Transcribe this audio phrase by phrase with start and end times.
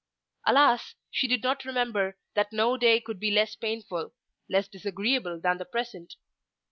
[0.45, 0.95] Alas!
[1.11, 4.15] she did not remember that no day could be less painful,
[4.49, 6.15] less disagreeable than the present.